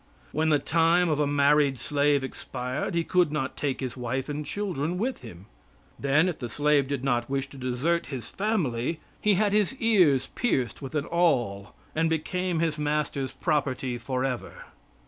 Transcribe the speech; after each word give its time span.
When 0.31 0.49
the 0.49 0.57
time 0.57 1.09
of 1.09 1.19
a 1.19 1.27
married 1.27 1.77
slave 1.79 2.23
expired, 2.23 2.95
he 2.95 3.03
could 3.03 3.31
not 3.31 3.55
take 3.55 3.81
his 3.81 3.95
wife 3.95 4.29
and 4.29 4.43
children 4.43 4.97
with 4.97 5.19
him. 5.21 5.45
Then 5.99 6.27
if 6.27 6.39
the 6.39 6.49
slave 6.49 6.87
did 6.87 7.03
not 7.03 7.29
wish 7.29 7.47
to 7.49 7.57
desert 7.59 8.07
his 8.07 8.27
family, 8.27 8.99
he 9.21 9.35
had 9.35 9.53
his 9.53 9.75
ears 9.75 10.25
pierced 10.33 10.81
with 10.81 10.95
an 10.95 11.05
awl, 11.05 11.75
and 11.93 12.09
became 12.09 12.61
his 12.61 12.79
master's 12.79 13.31
property 13.31 13.99
forever. 13.99 14.65